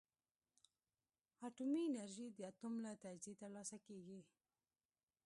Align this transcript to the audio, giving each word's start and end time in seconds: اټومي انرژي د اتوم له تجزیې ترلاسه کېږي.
اټومي 1.47 1.81
انرژي 1.87 2.27
د 2.33 2.39
اتوم 2.51 2.73
له 2.85 2.91
تجزیې 3.03 3.33
ترلاسه 3.41 3.77
کېږي. 3.87 4.19